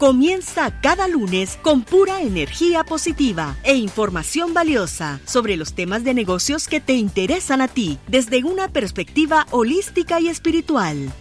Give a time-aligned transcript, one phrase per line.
[0.00, 6.68] Comienza cada lunes con pura energía positiva e información valiosa sobre los temas de negocios
[6.68, 11.12] que te interesan a ti desde una perspectiva holística y espiritual.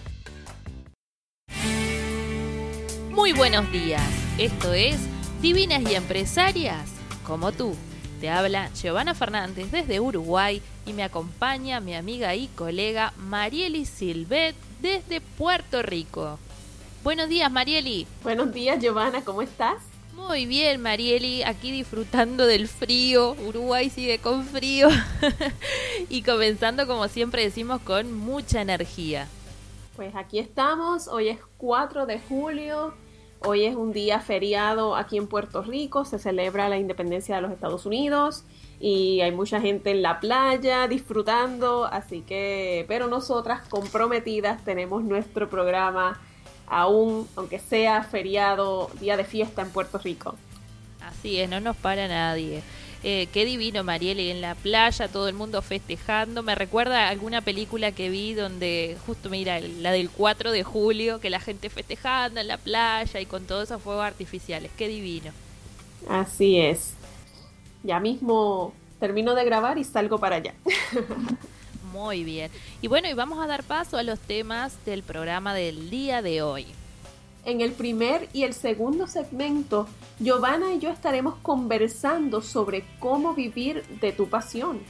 [3.11, 4.01] Muy buenos días,
[4.37, 4.95] esto es
[5.41, 6.89] Divinas y Empresarias
[7.25, 7.75] como tú.
[8.21, 14.55] Te habla Giovanna Fernández desde Uruguay y me acompaña mi amiga y colega Marieli Silvet
[14.81, 16.39] desde Puerto Rico.
[17.01, 18.05] Buenos días, Marieli.
[18.23, 19.77] Buenos días, Giovanna, ¿cómo estás?
[20.13, 23.37] Muy bien, Marieli, aquí disfrutando del frío.
[23.47, 24.89] Uruguay sigue con frío.
[26.09, 29.29] y comenzando, como siempre decimos, con mucha energía.
[29.95, 32.93] Pues aquí estamos, hoy es 4 de julio,
[33.39, 37.51] hoy es un día feriado aquí en Puerto Rico, se celebra la independencia de los
[37.51, 38.43] Estados Unidos
[38.79, 45.49] y hay mucha gente en la playa disfrutando, así que, pero nosotras comprometidas tenemos nuestro
[45.49, 46.19] programa
[46.69, 50.35] aún, aunque sea feriado, día de fiesta en Puerto Rico.
[51.01, 52.61] Así es, no nos para nadie.
[53.01, 56.43] Eh, qué divino, Marieli, en la playa, todo el mundo festejando.
[56.43, 61.19] Me recuerda a alguna película que vi donde, justo mira, la del 4 de julio,
[61.19, 64.71] que la gente festejando en la playa y con todos esos fuegos artificiales.
[64.77, 65.31] Qué divino.
[66.09, 66.93] Así es.
[67.83, 70.53] Ya mismo termino de grabar y salgo para allá.
[71.91, 72.51] Muy bien.
[72.81, 76.41] Y bueno, y vamos a dar paso a los temas del programa del día de
[76.41, 76.67] hoy.
[77.45, 79.87] En el primer y el segundo segmento,
[80.19, 84.81] Giovanna y yo estaremos conversando sobre cómo vivir de tu pasión.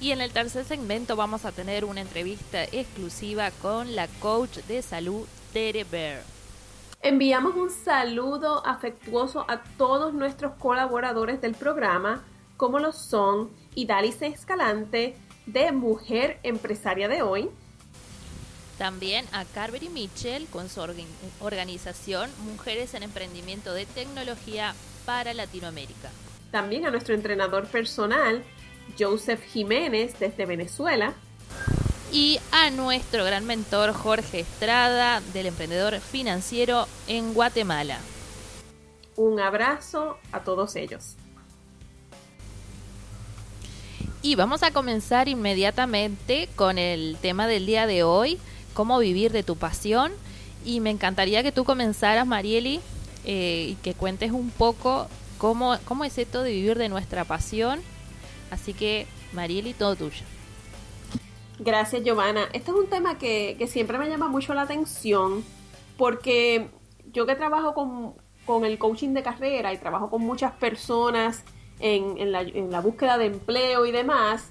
[0.00, 4.82] Y en el tercer segmento vamos a tener una entrevista exclusiva con la coach de
[4.82, 6.22] salud Tere Bear.
[7.02, 12.24] Enviamos un saludo afectuoso a todos nuestros colaboradores del programa,
[12.56, 17.50] como lo son Idalis Escalante, de Mujer Empresaria de Hoy.
[18.78, 20.80] También a Carvery Mitchell con su
[21.40, 24.74] organización Mujeres en Emprendimiento de Tecnología
[25.04, 26.10] para Latinoamérica.
[26.50, 28.42] También a nuestro entrenador personal,
[28.98, 31.14] Joseph Jiménez desde Venezuela.
[32.12, 37.98] Y a nuestro gran mentor Jorge Estrada del Emprendedor Financiero en Guatemala.
[39.14, 41.16] Un abrazo a todos ellos.
[44.22, 48.38] Y vamos a comenzar inmediatamente con el tema del día de hoy,
[48.74, 50.12] cómo vivir de tu pasión.
[50.62, 52.80] Y me encantaría que tú comenzaras, Marieli,
[53.24, 55.08] eh, y que cuentes un poco
[55.38, 57.80] cómo, cómo es esto de vivir de nuestra pasión.
[58.50, 60.22] Así que, Marieli, todo tuyo.
[61.58, 62.44] Gracias, Giovanna.
[62.52, 65.42] Este es un tema que, que siempre me llama mucho la atención
[65.96, 66.68] porque
[67.10, 68.14] yo que trabajo con,
[68.44, 71.42] con el coaching de carrera y trabajo con muchas personas
[71.80, 74.50] en, la, búsqueda de empleo y demás,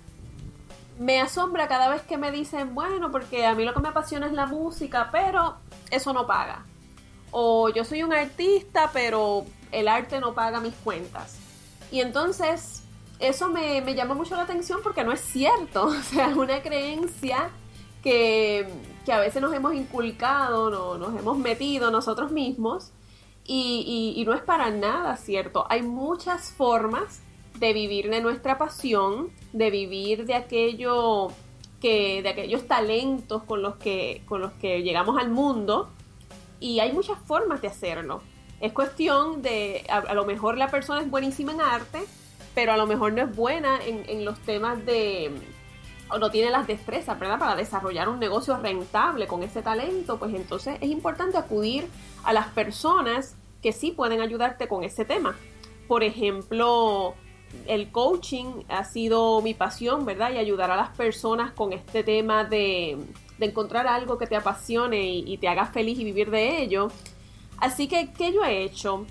[0.97, 4.27] me asombra cada vez que me dicen, bueno, porque a mí lo que me apasiona
[4.27, 5.55] es la música, pero
[5.91, 6.65] eso no paga.
[7.31, 11.37] O yo soy un artista, pero el arte no paga mis cuentas.
[11.91, 12.83] Y entonces,
[13.19, 15.85] eso me, llama mucho la atención porque no es cierto.
[15.87, 17.49] O sea, es una creencia
[18.03, 18.67] que,
[19.11, 22.91] a veces nos hemos inculcado, no, nos hemos metido nosotros mismos
[23.51, 25.65] y, no es para nada cierto.
[25.69, 27.21] Hay muchas formas
[27.57, 31.29] de vivir de nuestra pasión, de vivir de aquello
[31.81, 35.89] que, de aquellos talentos con los que, con los que llegamos al mundo.
[36.59, 38.21] Y hay muchas formas de hacerlo.
[38.61, 42.03] Es cuestión de, a, lo mejor la persona es buenísima en arte,
[42.53, 45.31] pero a lo mejor no es buena en, en los temas de,
[46.11, 47.39] o no tiene las destrezas, ¿verdad?
[47.39, 51.87] Para desarrollar un negocio rentable con ese talento, pues entonces es importante acudir
[52.23, 55.35] a las personas que sí pueden ayudarte con ese tema.
[55.87, 57.15] Por ejemplo,
[57.65, 60.31] el coaching ha sido mi pasión, ¿verdad?
[60.31, 62.97] Y ayudar a las personas con este tema de,
[63.39, 66.89] encontrar algo que te apasione y, te haga feliz y vivir de ello.
[67.57, 69.05] Así que, ¿qué yo he hecho?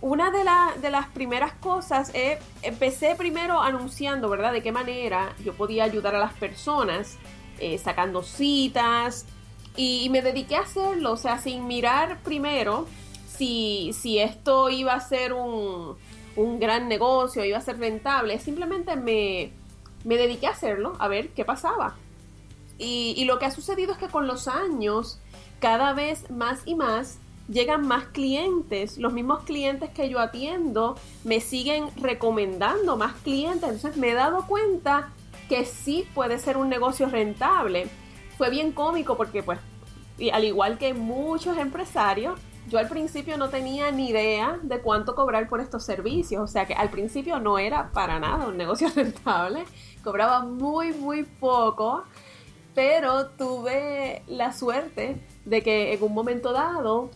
[0.00, 0.44] Una de,
[0.80, 2.12] de las primeras cosas,
[2.62, 4.52] empecé primero anunciando, ¿verdad?
[4.52, 7.18] De qué manera yo podía ayudar a las personas
[7.60, 9.26] eh, sacando citas
[9.76, 12.86] y, me dediqué a hacerlo, o sea, sin mirar primero
[13.36, 15.96] si, si esto iba a ser un,
[16.36, 19.52] un gran negocio, iba a ser rentable, simplemente me,
[20.04, 21.96] me dediqué a hacerlo, a ver qué pasaba.
[22.78, 25.20] Y, lo que ha sucedido es que con los años,
[25.60, 28.98] cada vez más y más, llegan más clientes.
[28.98, 33.62] Los mismos clientes que yo atiendo me siguen recomendando más clientes.
[33.62, 35.12] Entonces me he dado cuenta
[35.48, 37.86] que sí puede ser un negocio rentable.
[38.36, 39.60] Fue bien cómico porque pues,
[40.18, 45.14] y al igual que muchos empresarios, yo al principio no tenía ni idea de cuánto
[45.14, 46.42] cobrar por estos servicios.
[46.42, 49.64] O sea que al principio no era para nada un negocio rentable.
[50.02, 52.04] Cobraba muy, muy poco.
[52.74, 57.10] Pero tuve la suerte de que en un momento dado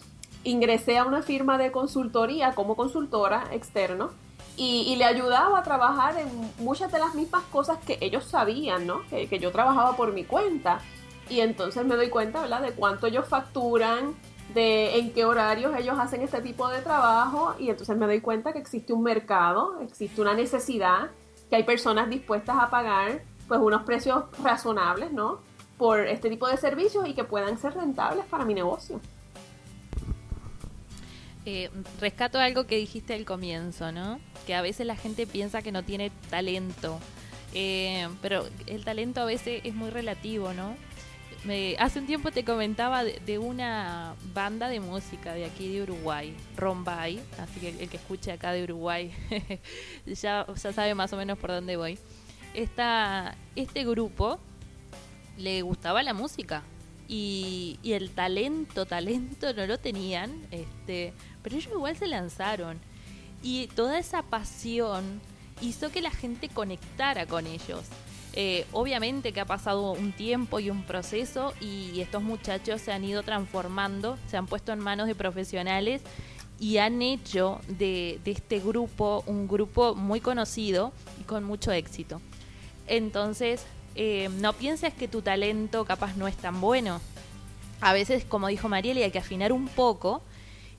[0.45, 4.11] ingresé a una firma de consultoría como consultora externo
[4.56, 6.29] y, le ayudaba a trabajar en
[6.59, 9.03] muchas de las mismas cosas que ellos sabían, ¿no?
[9.09, 10.81] Que, yo trabajaba por mi cuenta.
[11.31, 12.62] Y entonces me doy cuenta, ¿verdad?
[12.62, 14.17] De cuánto ellos facturan,
[14.55, 17.55] de en qué horarios ellos hacen este tipo de trabajo.
[17.59, 21.11] Y entonces me doy cuenta que existe un mercado, existe una necesidad,
[21.50, 25.41] que hay personas dispuestas a pagar pues unos precios razonables, ¿no?
[25.79, 29.00] Por este tipo de servicios y que puedan ser rentables para mi negocio.
[31.47, 34.21] Eh, rescato algo que dijiste al comienzo, ¿no?
[34.47, 36.99] Que a veces la gente piensa que no tiene talento.
[37.55, 40.75] Eh, pero el talento a veces es muy relativo, ¿no?
[41.79, 47.20] Hace un tiempo te comentaba de, una banda de música de aquí de Uruguay, Rombay,
[47.38, 49.12] así que el, que escuche acá de Uruguay
[50.06, 51.99] ya, sabe más o menos por dónde voy.
[52.55, 54.38] Este grupo
[55.37, 56.62] le gustaba la música,
[57.11, 62.79] y, y, el talento, talento no lo tenían, este, pero ellos igual se lanzaron.
[63.43, 65.23] Y toda esa pasión
[65.62, 67.84] hizo que la gente conectara con ellos.
[68.40, 73.02] Eh, obviamente que ha pasado un tiempo y un proceso y estos muchachos se han
[73.02, 76.02] ido transformando, se han puesto en manos de profesionales
[76.61, 82.20] y han hecho de, de este grupo un grupo muy conocido y con mucho éxito.
[82.87, 87.00] Entonces, eh, no pienses que tu talento capaz no es tan bueno.
[87.81, 90.23] A veces, como dijo Mariela, hay que afinar un poco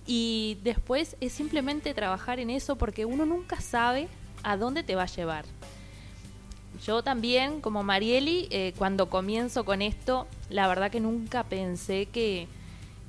[0.07, 4.07] y después es simplemente trabajar en eso porque uno nunca sabe
[4.43, 5.43] a dónde te va a llevar.
[6.85, 12.47] Yo también, como Marieli, eh, cuando comienzo con esto, la verdad que nunca pensé que,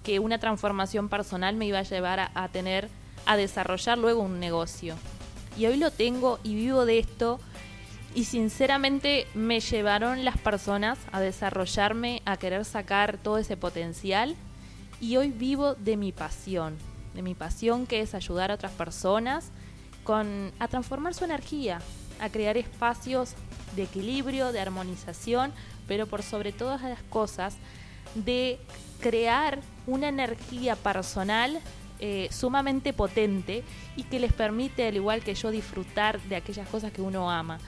[0.02, 2.88] que una transformación personal me iba a llevar a, tener,
[3.26, 4.96] a desarrollar luego un negocio.
[5.56, 7.38] Y hoy lo tengo y vivo de esto
[8.14, 14.34] y sinceramente me llevaron las personas a desarrollarme, a querer sacar todo ese potencial
[15.00, 16.76] y hoy vivo de mi pasión,
[17.14, 19.50] de mi pasión que es ayudar a otras personas
[20.02, 21.80] con, a transformar su energía,
[22.20, 23.34] a crear espacios
[23.76, 25.52] de equilibrio, de armonización,
[25.86, 27.56] pero por sobre todas las cosas,
[28.14, 28.58] de
[29.00, 31.60] crear una energía personal
[32.02, 33.62] eh, sumamente potente
[33.94, 37.58] y que les permite, al igual que yo, disfrutar de aquellas cosas que uno ama.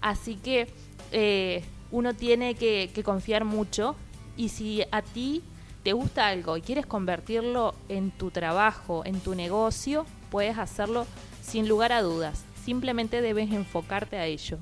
[0.00, 0.68] Así que
[1.10, 3.96] eh, uno tiene que, confiar mucho
[4.36, 5.42] y si a ti
[5.82, 11.06] te gusta algo y quieres convertirlo en tu trabajo, en tu negocio, puedes hacerlo
[11.42, 12.44] sin lugar a dudas.
[12.64, 14.58] Simplemente debes enfocarte a ello.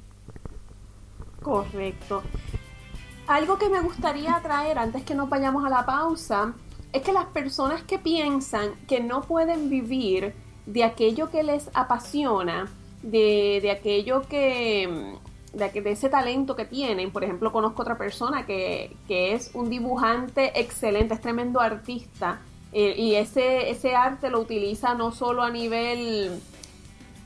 [1.43, 2.23] Correcto.
[3.27, 6.55] Algo que me gustaría traer antes que nos vayamos a la pausa
[6.93, 10.35] es que las personas que piensan que no pueden vivir
[10.67, 12.69] de aquello que les apasiona,
[13.03, 15.17] de, de aquello que,
[15.53, 17.11] de, ese talento que tienen.
[17.11, 22.41] Por ejemplo, conozco otra persona que, es un dibujante excelente, es tremendo artista.
[22.73, 26.41] Eh, y ese, ese arte lo utiliza no solo a nivel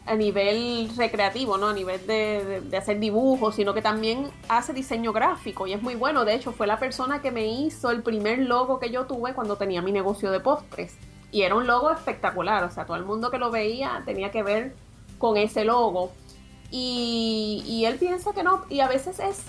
[0.06, 1.68] a nivel recreativo, ¿no?
[1.68, 5.94] A nivel de, de, hacer dibujos, sino que también hace diseño gráfico y es muy
[5.94, 6.24] bueno.
[6.24, 9.56] De hecho, fue la persona que me hizo el primer logo que yo tuve cuando
[9.56, 10.96] tenía mi negocio de postres.
[11.32, 14.42] Y era un logo espectacular, o sea, todo el mundo que lo veía tenía que
[14.42, 14.74] ver
[15.18, 16.12] con ese logo.
[16.70, 19.42] Y, él piensa que no, y a veces es,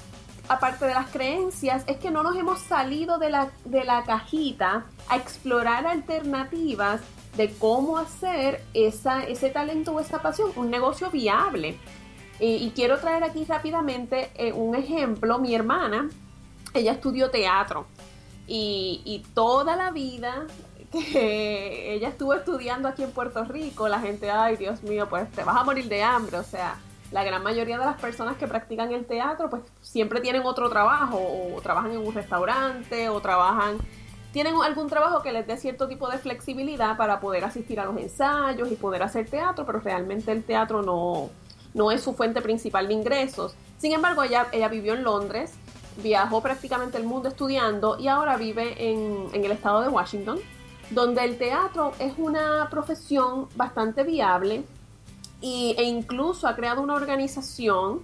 [0.47, 4.85] aparte de las creencias, es que no nos hemos salido de la, de la cajita
[5.09, 7.01] a explorar alternativas
[7.38, 11.77] de cómo hacer esa, ese talento o esa pasión un negocio viable.
[12.39, 15.39] y quiero traer aquí rápidamente eh, un ejemplo.
[15.39, 16.10] Mi hermana,
[16.74, 17.86] ella estudió teatro
[18.48, 20.46] y, y, toda la vida
[20.92, 25.44] que ella estuvo estudiando aquí en Puerto Rico, la gente, ay Dios mío, pues te
[25.44, 26.38] vas a morir de hambre.
[26.38, 26.77] O sea,
[27.12, 31.18] la gran mayoría de las personas que practican el teatro pues siempre tienen otro trabajo
[31.18, 33.77] o trabajan en un restaurante o trabajan
[34.36, 37.96] tienen algún trabajo que les dé cierto tipo de flexibilidad para poder asistir a los
[37.96, 41.30] ensayos y poder hacer teatro, pero realmente el teatro no,
[41.74, 43.56] no es su fuente principal de ingresos.
[43.77, 45.54] Sin embargo, ella, ella vivió en Londres,
[46.04, 50.38] viajó prácticamente el mundo estudiando y ahora vive en, en el estado de Washington,
[50.89, 54.65] donde el teatro es una profesión bastante viable
[55.39, 58.01] y, e incluso ha creado una organización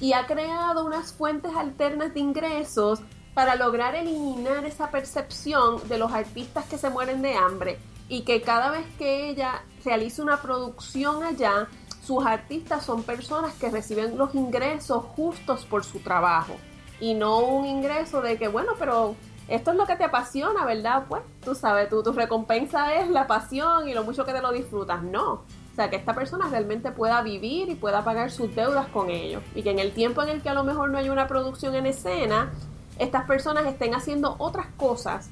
[0.00, 3.00] y ha creado unas fuentes alternas de ingresos
[3.34, 8.42] para lograr eliminar esa percepción de los artistas que se mueren de hambre y que
[8.42, 11.68] cada vez que ella realiza una producción allá,
[12.02, 16.54] sus artistas son personas que reciben los ingresos justos por su trabajo
[17.00, 19.16] y no un ingreso de que, bueno, pero
[19.48, 21.04] esto es lo que te apasiona, ¿verdad?
[21.08, 24.52] Pues tú sabes, tu, tu recompensa es la pasión y lo mucho que te lo
[24.52, 25.02] disfrutas.
[25.02, 25.32] No.
[25.72, 29.42] O sea, que esta persona realmente pueda vivir y pueda pagar sus deudas con ellos.
[29.54, 31.74] Y que en el tiempo en el que a lo mejor no hay una producción
[31.74, 32.52] en escena,
[32.98, 35.30] estas personas estén haciendo otras cosas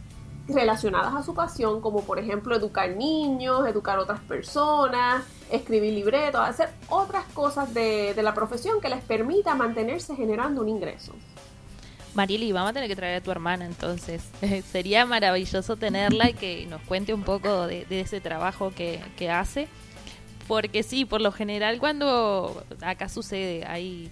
[0.49, 6.71] relacionadas a su pasión, como por ejemplo educar niños, educar otras personas, escribir libretos, hacer
[6.89, 11.15] otras cosas de, la profesión que les permita mantenerse generando un ingreso.
[12.15, 14.29] Marili, vamos a tener que traer a tu hermana entonces.
[14.73, 19.69] Sería maravilloso tenerla y que nos cuente un poco de, ese trabajo que, que, hace.
[20.49, 24.11] Porque sí, por lo general cuando acá sucede, hay,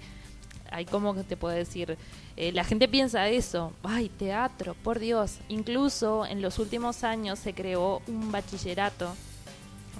[0.71, 1.99] hay como te puedo decir,
[2.41, 5.39] eh, la gente piensa eso, ay, teatro, por Dios.
[5.49, 9.13] Incluso en los últimos años se creó un bachillerato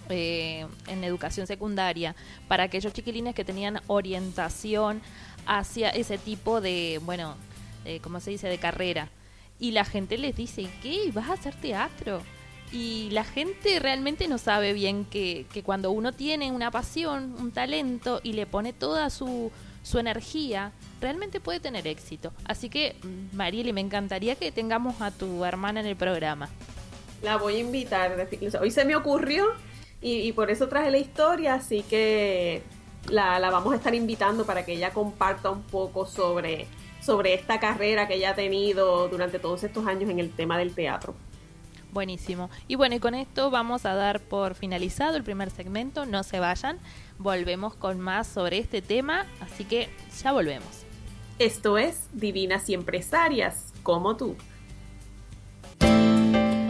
[0.09, 2.15] eh, en educación secundaria
[2.47, 5.03] para aquellos chiquilines que tenían orientación
[5.47, 7.35] hacia ese tipo de, bueno,
[7.85, 9.09] eh, ¿cómo se dice?, de carrera.
[9.59, 11.11] Y la gente les dice, ¿qué?
[11.13, 12.23] ¿Vas a hacer teatro?
[12.71, 17.51] Y la gente realmente no sabe bien que, que cuando uno tiene una pasión, un
[17.51, 19.51] talento y le pone toda su,
[19.83, 22.33] su energía, realmente puede tener éxito.
[22.45, 22.97] Así que,
[23.33, 26.49] Marieli, me encantaría que tengamos a tu hermana en el programa.
[27.23, 28.29] La voy a invitar.
[28.61, 29.47] Hoy se me ocurrió
[30.01, 32.63] y, por eso traje la historia, así que
[33.09, 36.67] la, vamos a estar invitando para que ella comparta un poco sobre,
[37.01, 40.75] sobre esta carrera que ella ha tenido durante todos estos años en el tema del
[40.75, 41.15] teatro.
[41.91, 42.51] Buenísimo.
[42.69, 46.05] Y bueno, y con esto vamos a dar por finalizado el primer segmento.
[46.05, 46.79] No se vayan.
[47.19, 49.89] Volvemos con más sobre este tema, así que
[50.23, 50.85] ya volvemos.
[51.39, 54.37] Esto es Divinas y Empresarias, como tú.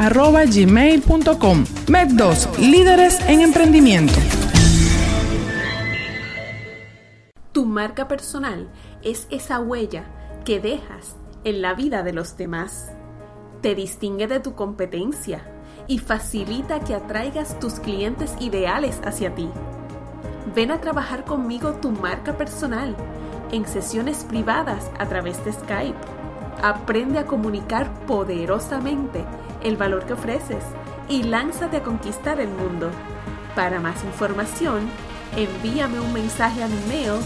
[1.87, 4.13] Med2, líderes en emprendimiento.
[7.53, 8.69] Tu marca personal
[9.03, 10.05] es esa huella
[10.45, 12.93] que dejas en la vida de los demás.
[13.63, 15.54] Te distingue de tu competencia
[15.87, 19.49] y facilita que atraigas tus clientes ideales hacia ti.
[20.55, 22.97] Ven a trabajar conmigo tu marca personal
[23.53, 25.99] en sesiones privadas a través de Skype.
[26.63, 29.25] Aprende a comunicar poderosamente
[29.63, 30.65] el valor que ofreces
[31.09, 32.91] y lánzate a conquistar el mundo.
[33.55, 34.89] Para más información,
[35.37, 37.21] envíame un mensaje a mi mail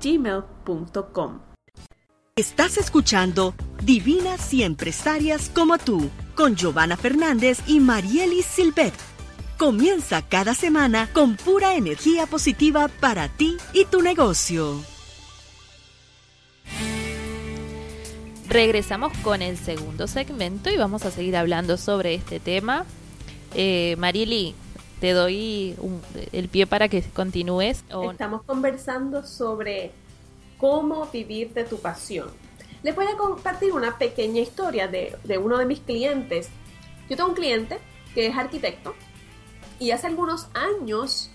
[0.00, 1.43] gmail.com
[2.36, 8.92] Estás escuchando Divinas y Empresarias como tú, con Giovanna Fernández y Marielis Silvet.
[9.56, 14.80] Comienza cada semana con pura energía positiva para ti y tu negocio.
[18.48, 22.84] Regresamos con el segundo segmento y vamos a seguir hablando sobre este tema.
[23.54, 24.56] Eh, Marieli,
[25.00, 25.76] te doy
[26.32, 27.84] el pie para que continúes.
[28.10, 29.92] Estamos conversando sobre
[30.64, 32.30] cómo vivir de tu pasión.
[32.82, 36.48] Les voy a compartir una pequeña historia de, uno de mis clientes.
[37.06, 37.80] Yo tengo un cliente
[38.14, 38.94] que es arquitecto
[39.78, 41.30] y hace algunos años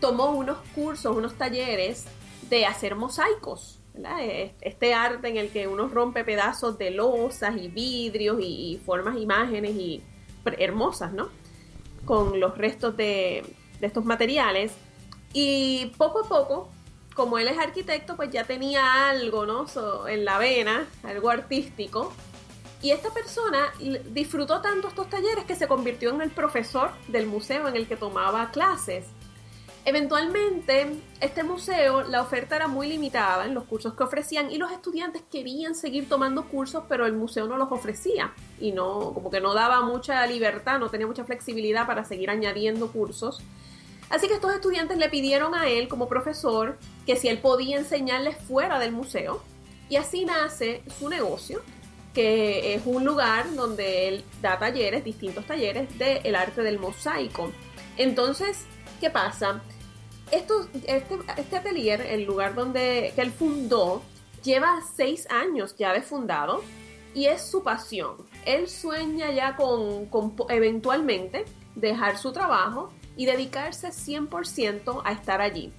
[0.00, 2.04] tomó unos cursos, unos talleres
[2.48, 3.80] de hacer mosaicos.
[4.60, 9.74] Este arte en el que uno rompe pedazos de losas y vidrios y, formas imágenes
[9.74, 10.00] y
[10.44, 11.28] hermosas, ¿no?
[12.04, 13.42] Con los restos de,
[13.80, 14.70] de estos materiales.
[15.32, 16.68] Y poco a poco
[17.14, 19.66] como él es arquitecto, pues ya tenía algo, ¿no?
[20.08, 22.12] en la vena, algo artístico.
[22.82, 23.72] Y esta persona
[24.10, 27.96] disfrutó tanto estos talleres que se convirtió en el profesor del museo en el que
[27.96, 29.04] tomaba clases.
[29.84, 34.70] Eventualmente, este museo, la oferta era muy limitada en los cursos que ofrecían y los
[34.72, 39.40] estudiantes querían seguir tomando cursos, pero el museo no los ofrecía y no, como que
[39.40, 43.42] no daba mucha libertad, no tenía mucha flexibilidad para seguir añadiendo cursos.
[44.10, 46.76] Así que estos estudiantes le pidieron a él como profesor
[47.06, 49.40] que si él podía enseñarles fuera del museo
[49.88, 51.62] y así nace su negocio,
[52.12, 57.52] que es un lugar donde él da talleres, distintos talleres del arte del mosaico.
[57.96, 58.66] Entonces,
[59.00, 59.62] ¿qué pasa?
[60.32, 60.54] Este,
[61.36, 64.02] este atelier, el lugar donde que él fundó,
[64.42, 66.62] lleva seis años ya de fundado
[67.14, 68.16] y es su pasión.
[68.44, 70.08] Él sueña ya con
[70.48, 71.44] eventualmente
[71.76, 75.72] dejar su trabajo y dedicarse 100% a estar allí.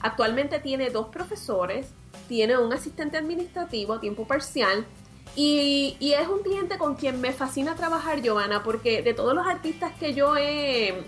[0.00, 1.92] Actualmente tiene dos profesores,
[2.28, 4.86] tiene un asistente administrativo a tiempo parcial
[5.34, 9.92] y, es un cliente con quien me fascina trabajar, Giovanna, porque de todos los artistas
[9.98, 11.04] que yo he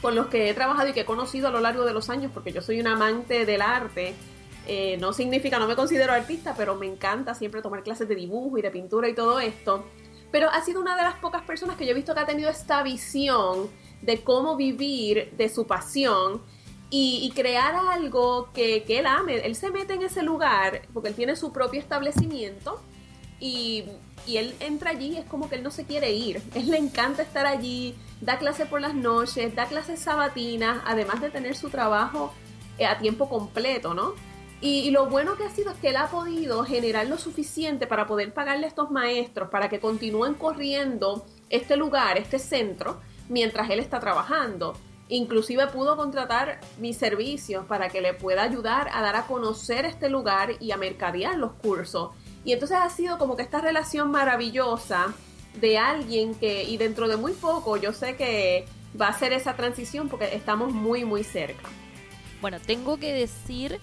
[0.00, 2.32] con los que he trabajado y que he conocido a lo largo de los años,
[2.32, 4.14] porque yo soy un amante del arte,
[4.66, 8.56] eh, no significa, no me considero artista, pero me encanta siempre tomar clases de dibujo
[8.56, 9.84] y de pintura y todo esto.
[10.32, 12.48] Pero ha sido una de las pocas personas que yo he visto que ha tenido
[12.48, 13.68] esta visión
[14.02, 16.42] de cómo vivir de su pasión
[16.92, 19.36] y, crear algo que, que, él ame.
[19.38, 22.80] Él se mete en ese lugar porque él tiene su propio establecimiento
[23.38, 23.84] y,
[24.26, 26.42] y él entra allí y es como que él no se quiere ir.
[26.54, 31.30] Él le encanta estar allí, da clases por las noches, da clases sabatinas, además de
[31.30, 32.32] tener su trabajo
[32.78, 34.14] eh, a tiempo completo, ¿no?
[34.62, 38.06] Y, lo bueno que ha sido es que él ha podido generar lo suficiente para
[38.06, 43.78] poder pagarle a estos maestros para que continúen corriendo este lugar, este centro, mientras él
[43.78, 44.74] está trabajando.
[45.08, 50.10] Inclusive pudo contratar mis servicios para que le pueda ayudar a dar a conocer este
[50.10, 52.10] lugar y a mercadear los cursos.
[52.44, 55.14] Y entonces ha sido como que esta relación maravillosa
[55.60, 58.66] de alguien que, y dentro de muy poco, yo sé que
[59.00, 61.68] va a ser esa transición porque estamos muy, muy cerca.
[62.40, 63.80] Bueno, tengo que decir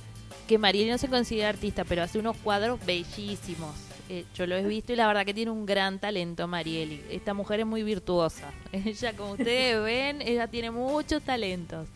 [0.47, 3.86] que Mariela no se considera artista, pero hace unos cuadros bellísimos.
[4.09, 7.03] Eh, yo lo he visto y la verdad que tiene un gran talento Marieli.
[7.09, 8.51] Esta mujer es muy virtuosa.
[8.71, 11.87] Ella, como ustedes ven, ella tiene muchos talentos.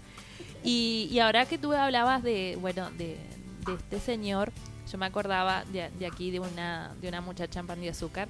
[0.63, 3.17] Y, y ahora que tú hablabas de, bueno, de,
[3.65, 4.51] de este señor,
[4.91, 8.27] yo me acordaba de, de, aquí de una, de una muchacha en pan de azúcar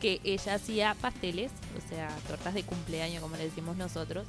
[0.00, 4.26] que ella hacía pasteles, o sea, tortas de cumpleaños, como le decimos nosotros,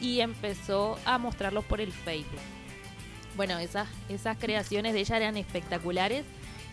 [0.00, 2.40] y empezó a mostrarlos por el Facebook.
[3.36, 6.24] Bueno, esas, esas creaciones de ella eran espectaculares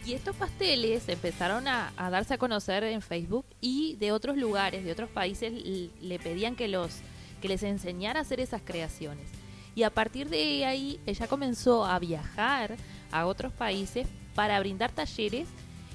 [0.06, 4.92] y estos pasteles empezaron a, darse a conocer en Facebook y de otros lugares, de
[4.92, 5.54] otros países,
[6.02, 6.98] le pedían que, los,
[7.42, 9.28] que les enseñara a hacer esas creaciones.
[9.76, 12.76] Y a partir de ahí ella comenzó a viajar
[13.12, 15.48] a otros países para brindar talleres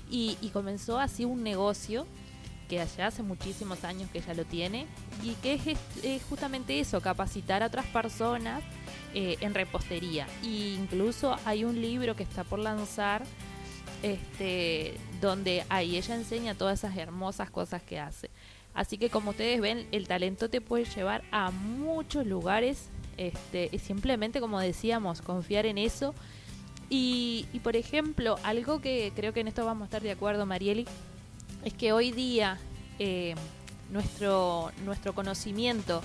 [0.08, 2.06] y, comenzó así un negocio
[2.68, 4.86] que allá hace muchísimos años que ella lo tiene
[5.22, 8.62] y que es, justamente eso, capacitar a otras personas
[9.14, 10.26] eh, en repostería.
[10.42, 13.24] Incluso hay un libro que está por lanzar
[14.06, 18.30] este, donde ahí ella enseña todas esas hermosas cosas que hace.
[18.72, 22.88] Así que como ustedes ven, el talento te puede llevar a muchos lugares.
[23.16, 26.14] Este, y simplemente, como decíamos, confiar en eso.
[26.88, 30.86] Y, por ejemplo, algo que creo que en esto vamos a estar de acuerdo, Marieli,
[31.64, 32.58] es que hoy día
[33.00, 33.34] eh,
[33.90, 36.00] nuestro, nuestro conocimiento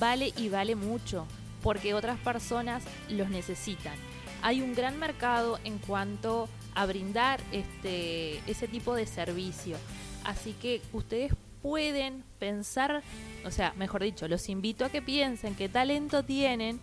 [0.00, 1.28] vale y vale mucho
[1.62, 3.94] porque otras personas los necesitan.
[4.42, 6.48] Hay un gran mercado en cuanto
[6.84, 9.76] brindar este, ese tipo de servicio.
[10.24, 13.02] Así que ustedes pueden pensar,
[13.44, 16.80] o sea, mejor dicho, los invito a que piensen qué talento tienen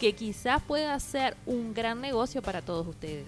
[0.00, 3.26] que quizás pueda ser un gran negocio para todos ustedes.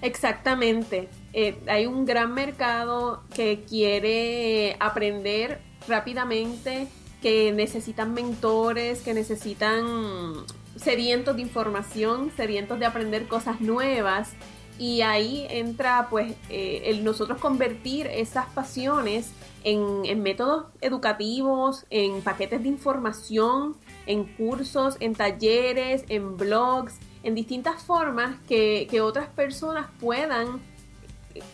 [0.00, 1.08] Exactamente.
[1.32, 6.88] Eh, hay un gran mercado que quiere aprender rápidamente,
[7.20, 10.44] que necesitan mentores, que necesitan
[10.76, 14.30] sedientos de información, sedientos de aprender cosas nuevas
[14.78, 19.32] y ahí entra pues eh, el nosotros convertir esas pasiones
[19.64, 27.82] en, métodos educativos, en paquetes de información, en cursos, en talleres, en blogs, en distintas
[27.82, 30.60] formas que, que otras personas puedan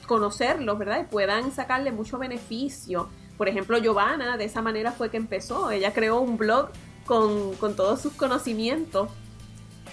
[0.06, 1.02] conocerlos, ¿verdad?
[1.02, 3.08] Y puedan sacarle mucho beneficio.
[3.36, 5.70] Por ejemplo, Giovanna, de esa manera fue que empezó.
[5.70, 6.70] Ella creó un blog
[7.04, 9.10] con, con todos sus conocimientos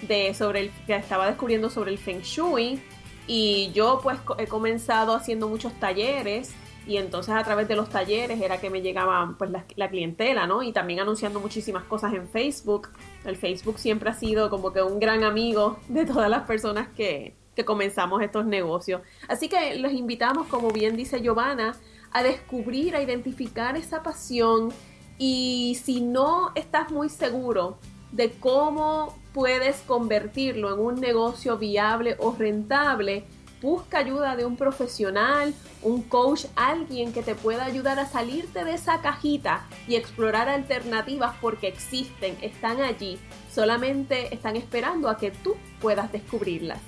[0.07, 2.81] de sobre el que estaba descubriendo sobre el Feng Shui
[3.27, 6.53] y yo pues he comenzado haciendo muchos talleres
[6.88, 10.61] y entonces a través de los talleres era que me llegaba pues la, clientela, ¿no?
[10.61, 12.89] Y también anunciando muchísimas cosas en Facebook.
[13.23, 17.33] El Facebook siempre ha sido como que un gran amigo de todas las personas que,
[17.55, 19.01] que comenzamos estos negocios.
[19.27, 21.75] Así que los invitamos, como bien dice Giovanna,
[22.11, 24.71] a descubrir, a identificar esa pasión
[25.17, 27.79] y si no estás muy seguro
[28.15, 33.25] de cómo puedes convertirlo en un negocio viable o rentable,
[33.62, 38.75] busca ayuda de un profesional, un coach, alguien que te pueda ayudar a salirte de
[38.75, 43.19] esa cajita y explorar alternativas porque existen, están allí,
[43.54, 46.80] solamente están esperando a que tú puedas descubrirlas.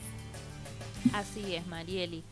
[1.14, 2.24] Así es, Marieli.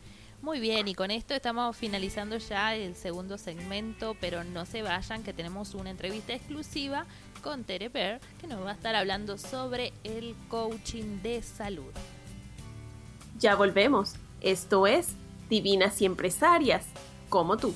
[0.42, 5.22] Muy bien, y con esto estamos finalizando ya el segundo segmento, pero no se vayan
[5.22, 7.06] que tenemos una entrevista exclusiva
[7.46, 11.92] con Tere Per, que nos va a estar hablando sobre el coaching de salud.
[13.38, 14.14] Ya volvemos.
[14.40, 15.10] Esto es
[15.48, 16.86] Divinas y Empresarias,
[17.28, 17.72] como tú.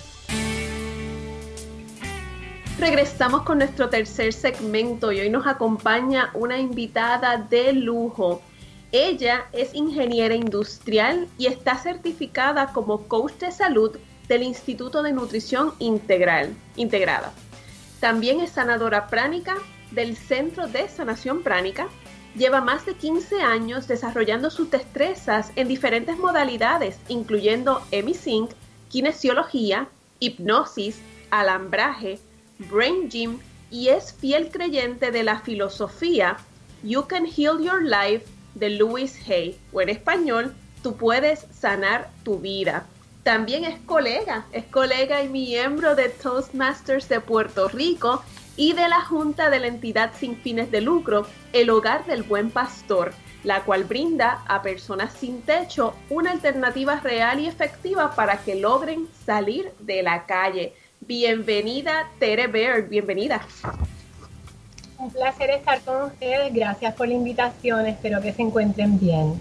[2.77, 8.41] Regresamos con nuestro tercer segmento y hoy nos acompaña una invitada de lujo.
[8.91, 15.71] Ella es ingeniera industrial y está certificada como coach de salud del Instituto de Nutrición
[15.79, 17.31] Integral, Integrada.
[18.01, 19.55] También es sanadora pránica
[19.95, 21.87] del Centro de Sanación Pránica,
[22.35, 28.51] lleva más de 15 años desarrollando sus destrezas en diferentes modalidades, incluyendo EmiSync,
[28.89, 29.87] kinesiología,
[30.19, 30.99] hipnosis,
[31.31, 32.19] alambraje,
[32.69, 33.39] brain gym
[33.71, 36.37] y es fiel creyente de la filosofía
[36.83, 40.53] You Can Heal Your Life de Louis Hay, o en español,
[40.83, 42.85] tú puedes sanar tu vida.
[43.23, 48.23] También es colega, es colega y miembro de Toastmasters de Puerto Rico
[48.57, 52.51] y de la Junta de la entidad sin fines de lucro, el Hogar del Buen
[52.51, 53.13] Pastor,
[53.43, 59.07] la cual brinda a personas sin techo una alternativa real y efectiva para que logren
[59.25, 60.73] salir de la calle.
[61.01, 63.45] Bienvenida Tere Baird, bienvenida.
[64.97, 69.39] Un placer estar con ustedes, gracias por la invitación, espero que se encuentren bien.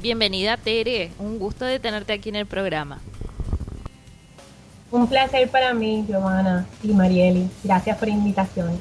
[0.00, 3.00] Bienvenida Tere, un gusto de tenerte aquí en el programa.
[4.90, 7.48] Un placer para mí, Giovanna y Marieli.
[7.62, 8.78] Gracias por la invitación.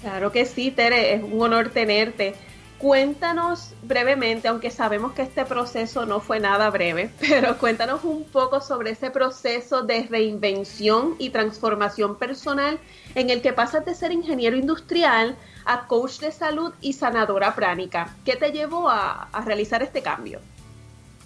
[0.00, 2.34] Claro que sí, Tere, es un honor tenerte.
[2.78, 8.60] Cuéntanos brevemente, aunque sabemos que este proceso no fue nada breve, pero cuéntanos un poco
[8.60, 12.78] sobre ese proceso de reinvención y transformación personal
[13.16, 18.14] en el que pasas de ser ingeniero industrial a coach de salud y sanadora pránica.
[18.24, 20.40] ¿Qué te llevó a, a realizar este cambio?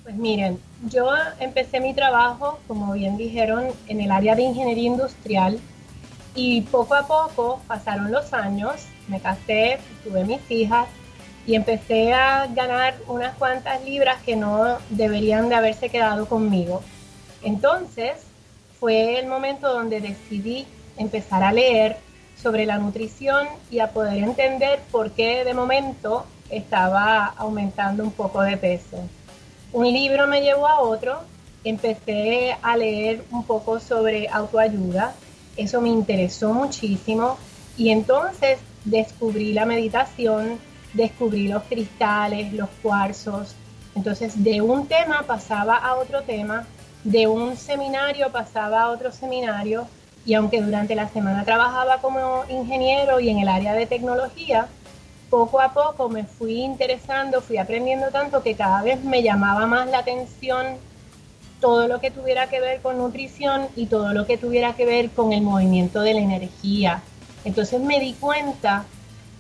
[0.03, 5.61] Pues miren, yo empecé mi trabajo, como bien dijeron, en el área de ingeniería industrial
[6.35, 10.89] y poco a poco pasaron los años, me casé, tuve mis hijas
[11.47, 16.83] y empecé a ganar unas cuantas libras que no deberían de haberse quedado conmigo.
[17.45, 18.25] Entonces,
[18.81, 21.97] fue el momento donde decidí empezar a leer
[22.43, 28.43] sobre la nutrición y a poder entender por qué de momento estaba aumentando un poco
[28.43, 28.99] de peso.
[29.73, 31.21] Un libro me llevó a otro,
[31.65, 35.15] empecé a leer un poco sobre autoayuda,
[35.57, 37.39] eso me interesó muchísimo.
[37.79, 40.59] Y entonces descubrí la meditación,
[40.93, 43.55] descubrí los cristales, los cuarzos,
[43.95, 46.67] entonces de un tema pasaba a otro tema,
[47.03, 49.87] de un seminario pasaba a otro seminario.
[50.25, 54.69] Y aunque durante la semana trabajaba como ingeniero y en el área de tecnología,
[55.33, 59.89] poco a poco me fui interesando, fui aprendiendo tanto que cada vez me llamaba más
[59.89, 60.77] la atención
[61.59, 65.09] todo lo que tuviera que ver con nutrición y todo lo que tuviera que ver
[65.09, 67.03] con el movimiento de la energía.
[67.47, 68.85] Entonces me di cuenta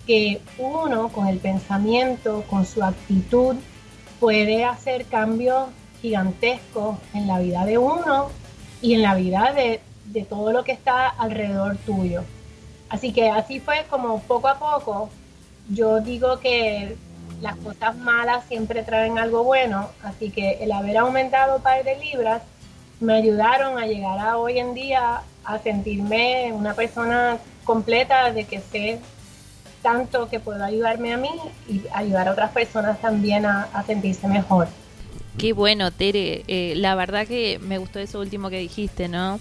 [0.06, 3.56] que uno con el pensamiento, con su actitud,
[4.18, 5.68] puede hacer cambios
[6.00, 8.30] gigantescos en la vida de uno
[8.80, 12.22] y en la vida de, de todo lo que está alrededor tuyo.
[12.88, 15.10] Así que así fue como poco a poco,
[15.72, 16.96] yo digo que
[17.40, 21.98] las cosas malas siempre traen algo bueno, así que el haber aumentado un par de
[21.98, 22.42] libras
[23.00, 28.60] me ayudaron a llegar a hoy en día a sentirme una persona completa de que
[28.60, 29.00] sé
[29.82, 31.30] tanto que puedo ayudarme a mí
[31.68, 34.68] y ayudar a otras personas también a, sentirse mejor.
[35.36, 36.44] Qué bueno, Tere.
[36.46, 39.40] Eh, la verdad que me gustó eso último que dijiste, ¿no?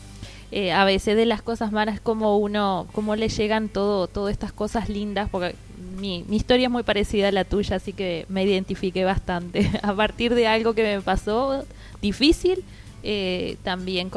[0.52, 4.52] Eh, a veces de las cosas malas como uno, cómo le llegan todo, todas estas
[4.52, 5.56] cosas lindas, porque
[6.02, 9.70] mi, historia es muy parecida a la tuya, así que me identifiqué bastante.
[9.84, 11.66] a partir de algo que me pasó
[12.02, 12.64] difícil,
[13.04, 14.12] eh, también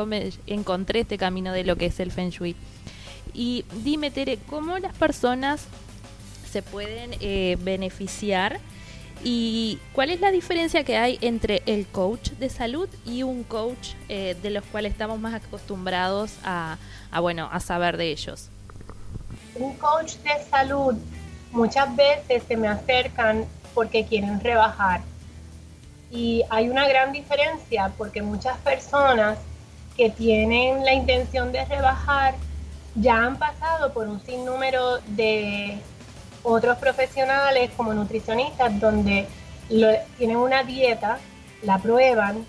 [0.46, 2.56] encontré este camino de lo que es el Feng Shui.
[3.32, 5.66] Y dime, Tere, ¿cómo las personas
[6.50, 8.60] se pueden eh, beneficiar
[9.22, 13.94] ¿Y cuál es la diferencia que hay entre el coach de salud y un coach
[14.10, 16.76] eh, de los cuales estamos más acostumbrados a,
[17.20, 18.50] bueno, a saber de ellos?
[19.54, 20.94] Un coach de salud
[21.54, 25.00] muchas veces se me acercan porque quieren rebajar.
[26.10, 29.38] Y hay una gran diferencia porque muchas personas
[29.96, 32.34] que tienen la intención de rebajar
[32.94, 35.78] ya han pasado por un sinnúmero de
[36.42, 39.26] otros profesionales como nutricionistas donde
[40.18, 41.18] tienen una dieta,
[41.62, 42.44] la prueban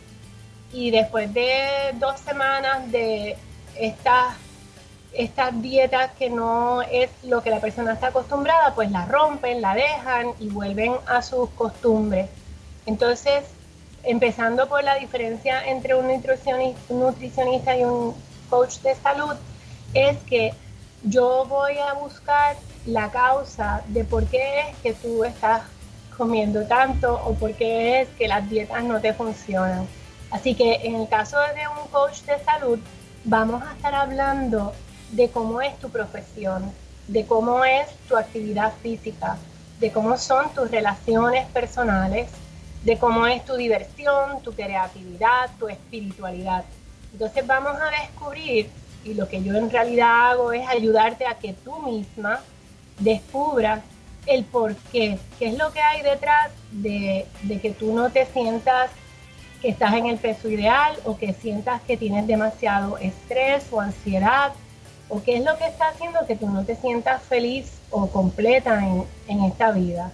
[0.74, 3.38] y después de dos semanas de
[3.80, 4.36] estas
[5.17, 9.73] estas dietas que no es lo que la persona está acostumbrada, pues la rompen, la
[9.73, 12.30] dejan y vuelven a sus costumbres.
[12.86, 13.45] Entonces,
[14.04, 16.08] empezando por la diferencia entre un
[16.89, 18.15] nutricionista y un
[18.49, 19.36] coach de salud,
[19.93, 20.54] es que
[21.04, 25.62] yo voy a buscar la causa de por qué es que tú estás
[26.17, 29.88] comiendo tanto o por qué es que las dietas no te funcionan.
[30.32, 32.80] Así que en el caso de un coach de salud,
[33.23, 34.73] vamos a estar hablando
[35.12, 36.72] de cómo es tu profesión,
[37.08, 39.38] de cómo es tu actividad física,
[39.80, 42.30] de cómo son tus relaciones personales,
[42.84, 46.63] de cómo es tu diversión, tu creatividad, tu espiritualidad.
[47.13, 48.70] Entonces vamos a descubrir,
[49.04, 52.41] y lo que yo en realidad hago es ayudarte a que tú misma
[53.00, 53.82] descubras
[54.26, 57.28] el por qué, qué es lo que hay detrás de,
[57.62, 58.89] que tú no te sientas
[59.62, 64.54] que estás en el peso ideal o que sientas que tienes demasiado estrés o ansiedad
[65.10, 68.84] o qué es lo que está haciendo que tú no te sientas feliz o completa
[69.28, 70.12] en, esta vida.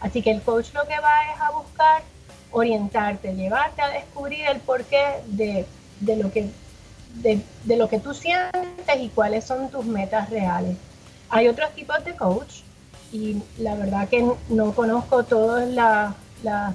[0.00, 2.02] Así que el coach lo que va es a buscar
[2.50, 5.64] orientarte, llevarte a descubrir el porqué de,
[6.00, 6.50] de lo que
[7.14, 10.76] de, lo que tú sientes y cuáles son tus metas reales.
[11.28, 12.60] Hay otros tipos de coach
[13.12, 16.14] y la verdad que no conozco todas las,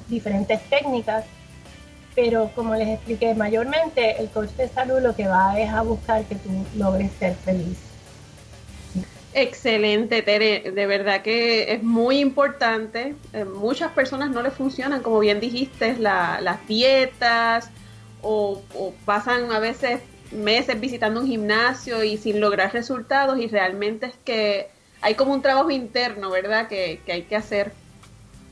[0.07, 1.25] diferentes técnicas,
[2.17, 6.25] pero como les expliqué, mayormente el coach de salud lo que va es a buscar
[6.25, 7.77] que tú logres ser feliz.
[9.35, 10.71] Excelente, Tere.
[10.71, 13.13] De verdad que es muy importante.
[13.33, 17.69] Eh, muchas personas no les funcionan, como bien dijiste, las dietas
[18.23, 19.99] o, o, pasan a veces
[20.31, 24.69] meses visitando un gimnasio y sin lograr resultados y realmente es que
[25.01, 26.67] hay como un trabajo interno, ¿verdad?
[26.67, 27.73] Que, hay que hacer.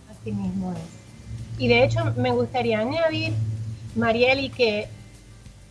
[0.08, 1.58] Así mismo es.
[1.58, 3.34] Y de hecho me gustaría añadir,
[3.96, 4.88] Marieli, que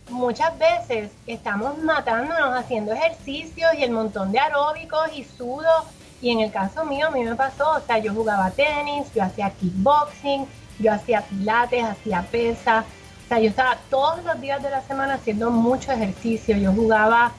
[0.09, 5.85] muchas veces estamos matándonos haciendo ejercicios y el montón de aeróbicos y sudo.
[6.21, 9.23] Y en el caso mío, a mí me pasó, o sea, yo jugaba tenis, yo
[9.23, 10.47] hacía kickboxing,
[10.79, 12.85] yo hacía pilates, hacía pesas,
[13.25, 16.55] o sea, yo estaba todos los días de la semana haciendo mucho ejercicio.
[16.57, 17.31] Yo jugaba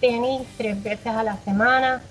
[0.00, 2.02] tenis tres veces a la semana.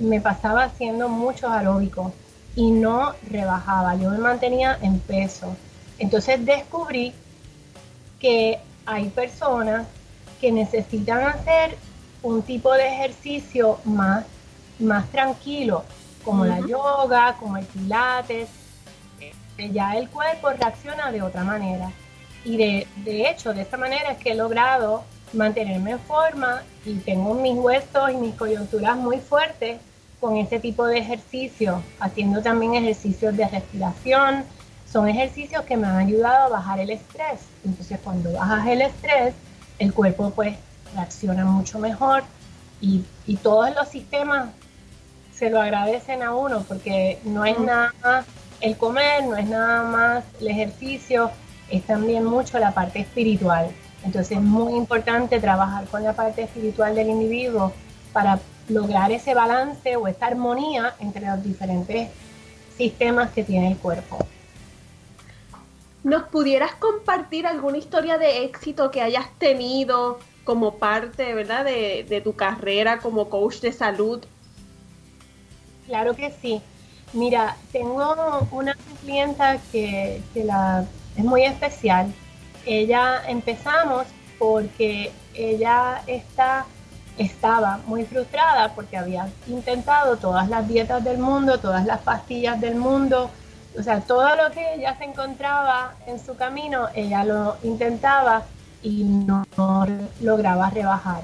[0.00, 2.12] Me pasaba haciendo muchos aeróbicos
[2.54, 3.96] y no rebajaba.
[3.96, 5.56] Yo me mantenía en peso.
[5.98, 7.12] Entonces descubrí
[8.20, 9.86] que hay personas
[10.40, 11.76] que necesitan hacer
[12.22, 14.24] un tipo de ejercicio más,
[14.78, 15.84] más tranquilo,
[16.24, 18.48] como la yoga, como el pilates,
[19.20, 21.90] eh, ya el cuerpo reacciona de otra manera.
[22.44, 26.94] Y de, de hecho, de esta manera es que he logrado mantenerme en forma y
[26.94, 29.80] tengo mis huesos y mis coyunturas muy fuertes
[30.20, 34.44] con ese tipo de ejercicio, haciendo también ejercicios de respiración.
[34.90, 37.40] Son ejercicios que me han ayudado a bajar el estrés.
[37.64, 39.34] Entonces cuando bajas el estrés,
[39.78, 40.56] el cuerpo pues
[40.94, 42.22] reacciona mucho mejor
[42.80, 44.48] y, y todos los sistemas
[45.34, 48.24] se lo agradecen a uno porque no es nada más
[48.60, 51.30] el comer, no es nada más el ejercicio,
[51.70, 53.70] es también mucho la parte espiritual.
[54.04, 57.72] Entonces es muy importante trabajar con la parte espiritual del individuo
[58.12, 62.08] para lograr ese balance o esa armonía entre los diferentes
[62.76, 64.18] sistemas que tiene el cuerpo.
[66.06, 72.36] ¿Nos pudieras compartir alguna historia de éxito que hayas tenido como parte, ¿verdad?, de, tu
[72.36, 74.24] carrera como coach de salud.
[75.88, 76.62] Claro que sí.
[77.12, 80.84] Mira, tengo una clienta que, que la,
[81.16, 82.14] es muy especial.
[82.64, 84.06] Ella empezamos
[84.38, 86.66] porque ella está
[87.18, 92.76] estaba muy frustrada porque había intentado todas las dietas del mundo, todas las pastillas del
[92.76, 93.28] mundo,
[93.78, 98.42] o sea, todo lo que ella se encontraba en su camino, ella lo intentaba
[98.82, 99.44] y no,
[100.20, 101.22] lograba rebajar.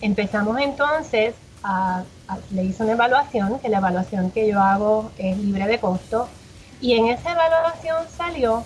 [0.00, 2.04] Empezamos entonces a,
[2.50, 6.28] le hice una evaluación, que la evaluación que yo hago es libre de costo,
[6.80, 8.64] y en esa evaluación salió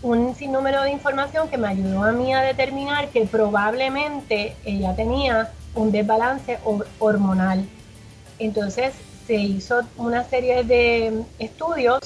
[0.00, 5.50] un sinnúmero de información que me ayudó a mí a determinar que probablemente ella tenía
[5.74, 6.58] un desbalance
[7.00, 7.68] hormonal.
[8.38, 8.94] Entonces
[9.26, 12.00] se hizo una serie de estudios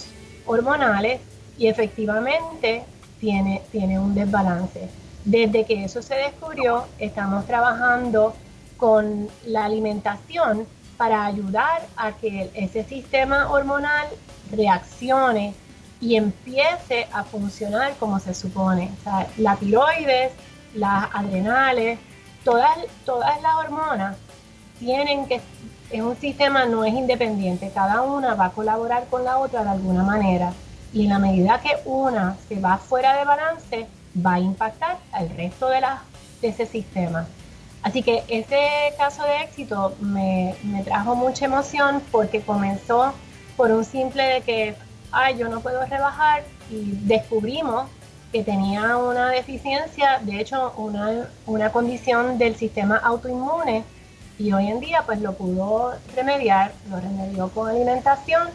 [0.46, 1.20] hormonales
[1.58, 2.84] y efectivamente
[3.20, 4.88] tiene, tiene un desbalance.
[5.24, 8.34] Desde que eso se descubrió, estamos trabajando
[8.76, 14.06] con la alimentación para ayudar a que ese sistema hormonal
[14.50, 15.54] reaccione
[16.00, 18.90] y empiece a funcionar como se supone.
[19.38, 20.32] la tiroides,
[20.74, 21.98] las adrenales,
[22.44, 24.16] todas, todas las hormonas
[24.80, 25.40] tienen que,
[25.92, 29.70] es un sistema, no es independiente, cada una va a colaborar con la otra de
[29.70, 30.52] alguna manera.
[30.92, 35.28] Y en la medida que una se va fuera de balance, va a impactar al
[35.30, 36.02] resto de, la,
[36.40, 37.26] de ese sistema.
[37.82, 38.60] Así que ese
[38.96, 43.12] caso de éxito me, me, trajo mucha emoción porque comenzó
[43.56, 44.76] por un simple de que,
[45.10, 47.88] ay, yo no puedo rebajar y descubrimos
[48.30, 53.84] que tenía una deficiencia, de hecho una, una condición del sistema autoinmune
[54.42, 58.48] y hoy en día pues lo pudo remediar, lo remedió con alimentación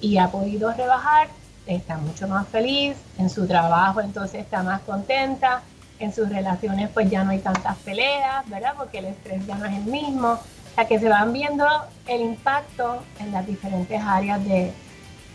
[0.00, 1.28] y ha podido rebajar,
[1.66, 5.62] está mucho más feliz en su trabajo, entonces está más contenta,
[6.00, 8.74] en sus relaciones pues ya no hay tantas peleas, ¿verdad?
[8.76, 11.66] Porque el estrés ya no es el mismo, o sea que se van viendo
[12.08, 14.72] el impacto en las diferentes áreas de,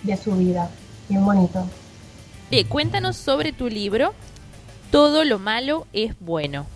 [0.03, 0.69] de su vida,
[1.07, 1.65] bien bonito
[2.69, 4.13] cuéntanos sobre tu libro,
[4.91, 6.67] Todo lo malo es bueno.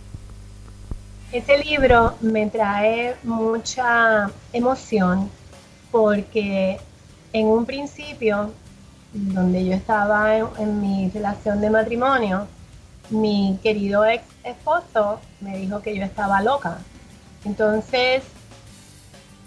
[1.32, 5.30] Este libro me trae mucha emoción
[5.92, 6.80] porque
[7.34, 8.54] en un principio,
[9.12, 12.48] donde yo estaba en, mi relación de matrimonio,
[13.10, 16.78] mi querido ex esposo me dijo que yo estaba loca.
[17.44, 18.24] Entonces,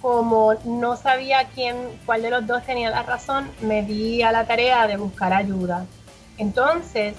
[0.02, 4.46] como no sabía quién, cuál de los dos tenía la razón, me di a la
[4.46, 5.86] tarea de buscar ayuda.
[6.36, 7.14] Entonces,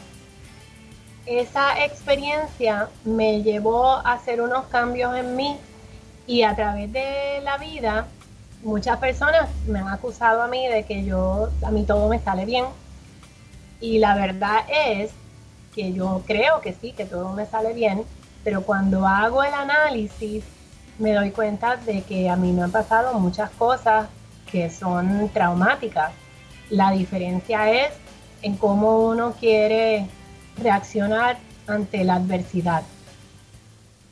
[1.25, 5.57] esa experiencia me llevó a hacer unos cambios en mí
[6.27, 8.07] y a través de la vida
[8.63, 12.45] muchas personas me han acusado a mí de que yo, a mí todo me sale
[12.45, 12.65] bien.
[13.79, 15.11] Y la verdad es
[15.73, 18.03] que yo creo que sí, que todo me sale bien,
[18.43, 20.43] pero cuando hago el análisis
[20.99, 24.07] me doy cuenta de que a mí me han pasado muchas cosas
[24.51, 26.11] que son traumáticas.
[26.69, 27.91] La diferencia es
[28.43, 30.07] en cómo uno quiere
[30.61, 32.83] reaccionar ante la adversidad.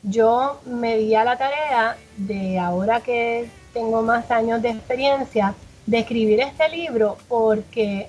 [0.02, 5.54] Yo me di a la tarea de, ahora que tengo más años de experiencia,
[5.86, 8.08] de escribir este libro porque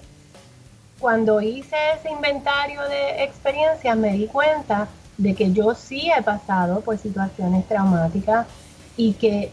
[1.00, 4.87] cuando hice ese inventario de experiencias me di cuenta
[5.17, 8.48] de que yo sí he pasado por situaciones traumáticas
[8.96, 9.52] y que,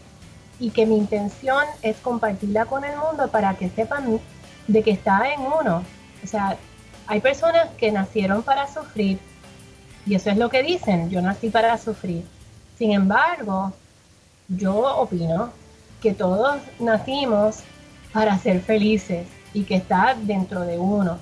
[0.59, 4.19] y que mi intención es compartirla con el mundo para que sepan
[4.67, 5.83] de que está en uno,
[6.23, 6.57] o sea,
[7.09, 9.17] hay personas que nacieron para sufrir
[10.05, 12.23] y eso es lo que dicen, yo nací para sufrir.
[12.77, 13.73] Sin embargo,
[14.47, 15.51] yo opino
[16.01, 17.57] que todos nacimos
[18.13, 21.17] para ser felices y que está dentro de uno.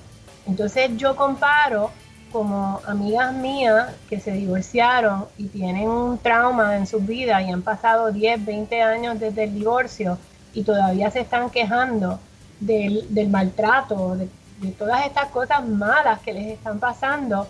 [0.46, 1.90] Entonces yo comparo
[2.32, 7.62] como amigas mías que se divorciaron y tienen un trauma en sus vidas y han
[7.62, 10.18] pasado 10, 20 años desde el divorcio
[10.52, 12.20] y todavía se están quejando
[12.60, 14.28] del, maltrato, de,
[14.60, 17.46] de, todas estas cosas malas que les están pasando.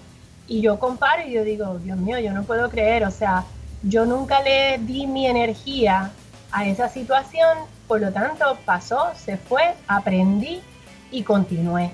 [0.46, 3.44] Y yo comparo y yo digo, Dios mío, yo no puedo creer, o sea,
[3.82, 6.10] yo nunca le di mi energía
[6.50, 10.60] a esa situación, por lo tanto pasó, se fue, aprendí
[11.10, 11.92] y continué.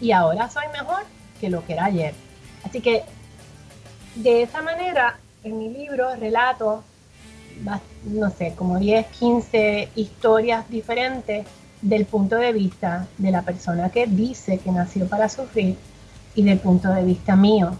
[0.00, 1.02] Y ahora soy mejor
[1.40, 2.14] que lo que era ayer.
[2.64, 3.04] Así que
[4.14, 6.82] de esa manera, en mi libro relato,
[8.04, 11.46] no sé, como 10, 15 historias diferentes
[11.82, 15.76] del punto de vista de la persona que dice que nació para sufrir
[16.34, 17.76] y del punto de vista mío.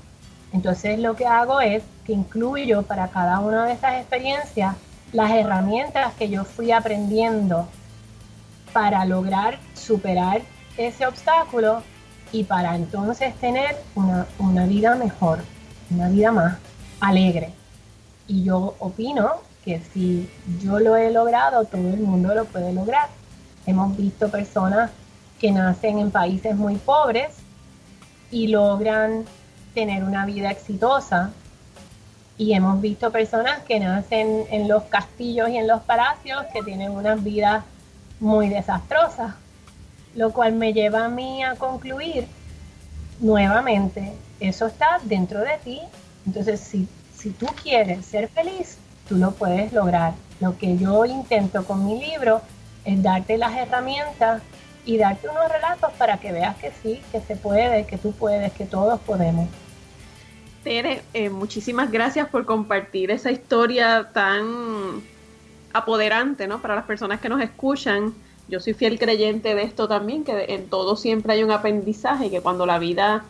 [0.52, 4.76] Entonces lo que hago es que incluyo para cada una de esas experiencias
[5.12, 7.68] las herramientas que yo fui aprendiendo
[8.72, 10.42] para lograr superar
[10.76, 11.82] ese obstáculo
[12.32, 15.40] y para entonces tener una, vida mejor,
[15.90, 16.58] una vida más
[17.00, 17.52] alegre.
[18.28, 19.30] Y yo opino
[19.64, 20.30] que si
[20.62, 23.08] yo lo he logrado, todo el mundo lo puede lograr.
[23.66, 24.90] Hemos visto personas
[25.38, 27.36] que nacen en países muy pobres
[28.30, 29.24] y logran
[29.74, 31.30] tener una vida exitosa.
[32.38, 36.90] Y hemos visto personas que nacen en los castillos y en los palacios que tienen
[36.90, 37.64] unas vidas
[38.18, 39.34] muy desastrosas
[40.14, 42.26] lo cual me lleva a mí a concluir
[43.20, 45.80] nuevamente, eso está dentro de ti.
[46.26, 50.14] Entonces, si, si tú quieres ser feliz, tú lo puedes lograr.
[50.40, 52.40] Lo que yo intento con mi libro
[52.84, 54.42] es darte las herramientas
[54.84, 58.52] y darte unos relatos para que veas que sí, que se puede, que tú puedes,
[58.52, 59.48] que todos podemos.
[60.64, 65.02] Tere, eh, muchísimas gracias por compartir esa historia tan
[65.72, 66.60] apoderante, ¿no?
[66.60, 68.14] Para las personas que nos escuchan
[68.50, 72.40] yo soy fiel creyente de esto también, que en todo siempre hay un aprendizaje, que
[72.40, 73.24] cuando la vida,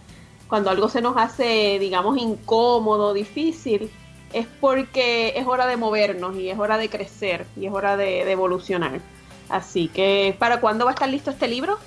[0.48, 3.90] cuando algo se nos hace, digamos, incómodo, difícil,
[4.32, 8.22] es porque es hora de movernos y es hora de crecer y es hora de,
[8.32, 9.00] evolucionar.
[9.50, 11.78] Así que, ¿para cuándo va a estar listo este libro?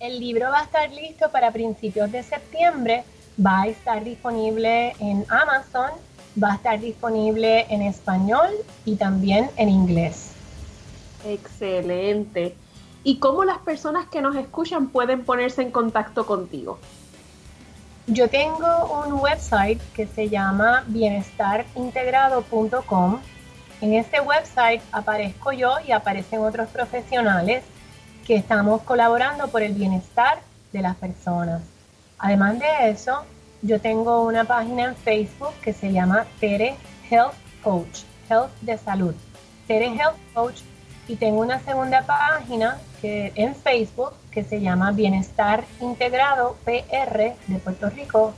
[0.00, 3.04] El libro va a estar listo para principios de septiembre,
[3.44, 5.90] va a estar disponible en Amazon,
[6.42, 8.48] va a estar disponible en español
[8.84, 10.32] y también en inglés.
[11.24, 12.56] Excelente.
[13.04, 16.78] ¿Y cómo las personas que nos escuchan pueden ponerse en contacto contigo?
[18.06, 23.20] Yo tengo un website que se llama bienestarintegrado.com.
[23.80, 27.64] En este website aparezco yo y aparecen otros profesionales
[28.26, 30.40] que estamos colaborando por el bienestar
[30.72, 31.62] de las personas.
[32.18, 33.24] Además de eso,
[33.62, 36.76] yo tengo una página en Facebook que se llama Tere
[37.10, 39.14] Health Coach, Health de Salud.
[39.66, 40.60] Tere Health Coach
[41.08, 47.58] y tengo una segunda página que, en Facebook que se llama Bienestar Integrado PR de
[47.64, 48.34] Puerto Rico.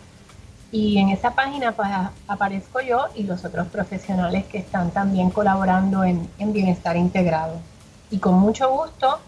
[0.72, 1.88] Y en esa página pues,
[2.26, 7.60] aparezco yo y los otros profesionales que están también colaborando en, en Bienestar Integrado.
[8.10, 9.20] Y con mucho gusto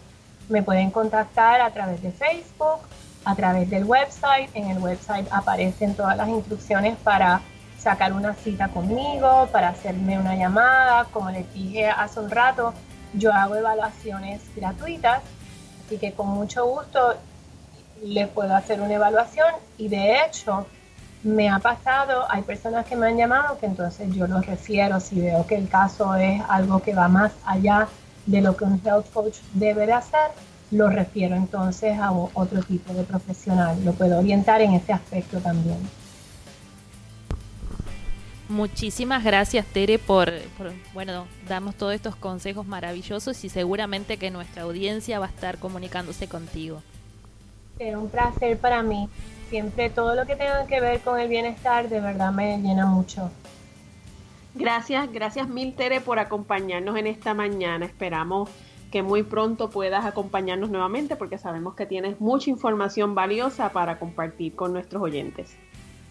[0.49, 2.79] me pueden contactar a través de Facebook,
[3.23, 4.49] a través del website.
[4.53, 7.41] En el website aparecen todas las instrucciones para
[7.77, 12.73] sacar una cita conmigo, para hacerme una llamada, como les dije hace un rato
[13.17, 15.21] yo hago evaluaciones gratuitas,
[15.85, 17.15] así que con mucho gusto
[18.03, 20.65] les puedo hacer una evaluación y de hecho
[21.25, 25.19] me ha pasado, hay personas que me han llamado que entonces yo los refiero si
[25.19, 27.87] veo que el caso es algo que va más allá
[28.27, 30.29] de lo que un health coach debe de hacer,
[30.69, 35.77] lo refiero entonces a otro tipo de profesional, lo puedo orientar en ese aspecto también.
[38.47, 40.31] Muchísimas gracias Tere por,
[40.93, 46.27] bueno, darnos todos estos consejos maravillosos y seguramente que nuestra audiencia va a estar comunicándose
[46.27, 46.83] contigo.
[47.79, 49.09] Es un placer para mí.
[49.55, 53.31] Siempre todo lo que tenga que ver con el bienestar de verdad me llena mucho.
[54.53, 57.85] Gracias, gracias mil Tere por acompañarnos en esta mañana.
[57.85, 58.49] Esperamos
[58.91, 64.55] que muy pronto puedas acompañarnos nuevamente porque sabemos que tienes mucha información valiosa para compartir
[64.55, 65.55] con nuestros oyentes.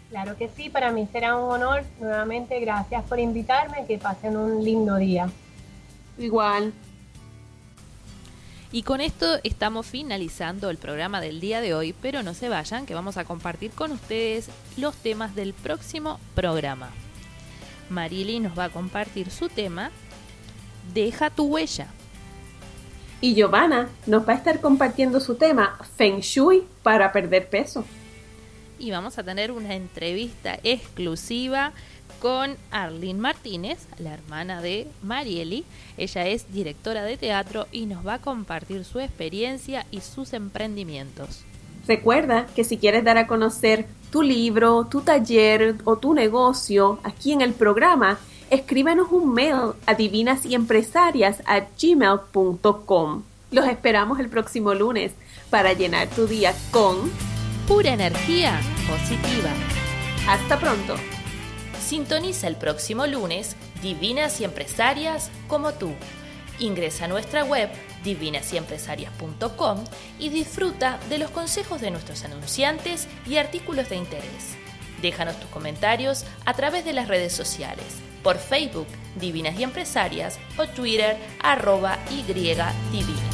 [0.09, 1.83] Claro que sí, para mí será un honor.
[2.01, 3.85] Nuevamente, gracias por invitarme.
[3.87, 5.29] Que pasen un lindo día.
[6.17, 6.73] Igual.
[8.75, 12.87] Y con esto estamos finalizando el programa del día de hoy, pero no se vayan,
[12.87, 16.91] que vamos a compartir con ustedes los temas del próximo programa.
[17.89, 19.93] Marili nos va a compartir su tema,
[20.93, 21.87] Deja tu huella.
[23.21, 27.85] Y Giovanna nos va a estar compartiendo su tema, Feng Shui para perder peso
[28.79, 31.73] y vamos a tener una entrevista exclusiva
[32.25, 35.67] con Arlene Martínez, la hermana de Marieli.
[35.99, 41.45] Ella es directora de teatro y nos va a compartir su experiencia y sus emprendimientos.
[41.87, 47.33] Recuerda que si quieres dar a conocer tu libro, tu taller o tu negocio aquí
[47.33, 48.19] en el programa,
[48.49, 49.93] escríbenos un mail a
[51.79, 53.23] gmail.com.
[53.51, 55.13] Los esperamos el próximo lunes
[55.51, 57.11] para llenar tu día con
[57.69, 58.59] pura energía
[58.89, 59.51] positiva.
[60.27, 60.97] Hasta pronto.
[61.85, 65.93] Sintoniza el próximo lunes Divinas y Empresarias como tú.
[66.59, 67.69] Ingresa a nuestra web
[68.03, 69.85] divinasyempresarias.com
[70.19, 74.57] y disfruta de los consejos de nuestros anunciantes y artículos de interés.
[75.03, 77.85] Déjanos tus comentarios a través de las redes sociales,
[78.23, 78.89] por Facebook
[79.21, 83.34] Divinas y Empresarias o Twitter arroba y divinas.